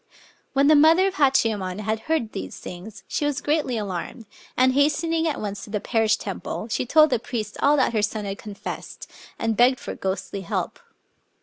[0.53, 4.25] When the mother of Hachiyemon had heard these things, she was greatly alarmed;
[4.57, 7.93] and, hast ening at once to the parish temple, she told the priest all that
[7.93, 10.79] her son had confessed, and begged for ghostly help.